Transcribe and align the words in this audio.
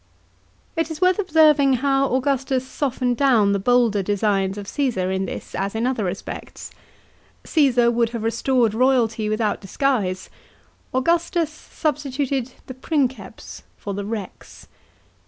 It 0.75 0.89
is 0.89 0.99
worth 0.99 1.19
observing 1.19 1.73
how 1.73 2.11
Augustus 2.15 2.67
softened 2.67 3.17
down 3.17 3.51
the 3.51 3.59
bolder 3.59 4.01
designs 4.01 4.57
of 4.57 4.65
Cassar 4.65 5.11
in 5.11 5.27
this 5.27 5.53
as 5.53 5.75
in 5.75 5.85
other 5.85 6.03
respects. 6.03 6.71
Caesar 7.43 7.91
would 7.91 8.09
have 8.09 8.23
restored 8.23 8.73
royalty 8.73 9.29
without 9.29 9.61
disguise; 9.61 10.31
Augustus 10.91 11.51
substituted 11.51 12.53
the 12.65 12.73
princeps 12.73 13.61
for 13.77 13.93
the 13.93 14.03
rex. 14.03 14.67